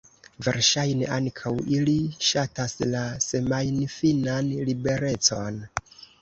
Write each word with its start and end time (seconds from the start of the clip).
Verŝajne, 0.45 1.09
ankaŭ 1.17 1.51
ili 1.75 1.93
ŝatas 2.29 2.73
la 2.95 3.03
semajnfinan 3.27 4.51
liberecon. 4.71 5.63